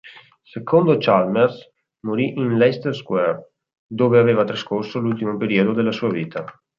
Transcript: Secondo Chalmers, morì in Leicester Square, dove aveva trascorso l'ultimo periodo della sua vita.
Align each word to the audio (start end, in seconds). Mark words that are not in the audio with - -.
Secondo 0.41 0.97
Chalmers, 0.97 1.73
morì 2.07 2.29
in 2.35 2.57
Leicester 2.57 2.95
Square, 2.95 3.51
dove 3.85 4.17
aveva 4.17 4.43
trascorso 4.43 4.97
l'ultimo 4.97 5.37
periodo 5.37 5.73
della 5.73 5.91
sua 5.91 6.09
vita. 6.09 6.43